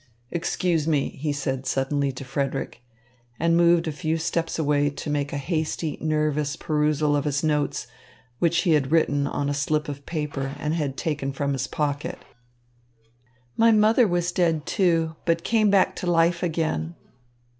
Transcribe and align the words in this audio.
"Excuse 0.31 0.87
me," 0.87 1.09
he 1.09 1.31
said 1.31 1.67
suddenly 1.67 2.11
to 2.11 2.25
Frederick, 2.25 2.81
and 3.39 3.55
moved 3.55 3.87
a 3.87 3.91
few 3.91 4.17
steps 4.17 4.57
away 4.57 4.89
to 4.89 5.09
make 5.11 5.31
a 5.31 5.37
hasty, 5.37 5.99
nervous 6.01 6.55
perusal 6.55 7.15
of 7.15 7.25
his 7.25 7.43
notes, 7.43 7.85
which 8.39 8.61
he 8.63 8.71
had 8.71 8.91
written 8.91 9.27
on 9.27 9.47
a 9.47 9.53
slip 9.53 9.87
of 9.87 10.03
paper 10.07 10.55
and 10.57 10.73
had 10.73 10.97
taken 10.97 11.31
from 11.31 11.53
his 11.53 11.67
pocket. 11.67 12.17
"My 13.55 13.69
mother 13.71 14.07
was 14.07 14.31
dead, 14.31 14.65
too, 14.65 15.15
but 15.25 15.43
came 15.43 15.69
back 15.69 15.95
to 15.97 16.09
life 16.09 16.41
again." 16.41 16.95